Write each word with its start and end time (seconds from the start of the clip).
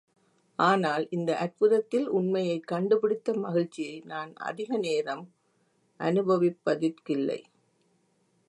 ஆனால் 0.59 1.07
இந்த 1.09 1.37
அற்புதத்தில் 1.37 2.07
உண்மையைக் 2.09 2.67
கண்டுபிடித்த 2.67 3.33
மகிழ்ச்சியை 3.33 4.01
நான் 4.05 4.33
அதிக 4.41 4.77
நேரம் 4.77 5.23
அனுபவிப்பதிற்கில்லை. 5.99 7.39